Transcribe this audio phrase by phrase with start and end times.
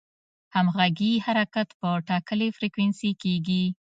[0.55, 3.63] همغږي حرکت په ټاکلې فریکونسي کېږي.